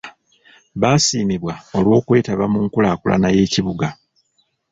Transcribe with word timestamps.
Baasiimibwa 0.81 1.53
olw'okwetaba 1.77 2.45
mu 2.53 2.59
nkulaakulana 2.65 3.27
y'ekibuga. 3.35 3.87